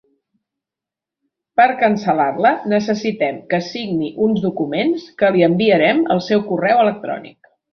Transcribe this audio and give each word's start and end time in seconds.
Per 1.61 1.67
cancel·lar-la 1.81 2.53
necessitem 2.73 3.37
que 3.53 3.61
signi 3.67 4.09
uns 4.29 4.43
documents 4.49 5.07
que 5.21 5.31
li 5.37 5.47
enviarem 5.53 6.03
al 6.17 6.25
seu 6.31 6.47
correu 6.53 6.83
electrònic. 6.87 7.57